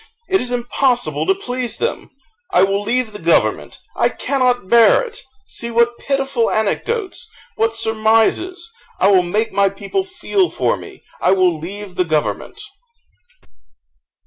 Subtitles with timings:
[0.29, 2.09] It is impossible to please them;
[2.51, 5.19] I will leave the government I cannot bear it!
[5.45, 11.33] See what pitiful anecdotes what surmises: I will make my people feel for me I
[11.33, 12.59] will leave the government!"